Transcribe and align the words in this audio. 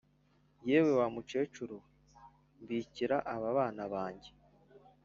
“yewe 0.69 0.91
wa 0.99 1.07
mukecuru 1.13 1.75
we, 1.81 1.85
mbikira 2.61 3.17
aba 3.33 3.49
bana 3.57 3.83
bange”. 3.93 4.31